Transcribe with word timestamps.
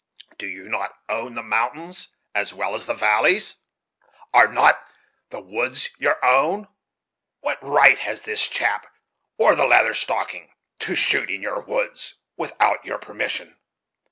Do 0.39 0.47
you 0.47 0.67
not 0.67 0.95
own 1.09 1.35
the 1.35 1.43
mountains 1.43 2.07
as 2.33 2.55
well 2.55 2.73
as 2.73 2.87
the 2.87 2.95
valleys? 2.95 3.57
are 4.33 4.47
not 4.47 4.83
the 5.29 5.39
woods 5.39 5.89
your 5.99 6.17
own? 6.25 6.67
what 7.41 7.61
right 7.61 7.99
has 7.99 8.23
this 8.23 8.47
chap, 8.47 8.87
or 9.37 9.53
the 9.55 9.65
Leather 9.67 9.93
Stocking, 9.93 10.51
to 10.79 10.95
shoot 10.95 11.29
in 11.29 11.43
your 11.43 11.59
woods 11.59 12.15
without 12.35 12.83
your 12.83 12.97
permission? 12.97 13.59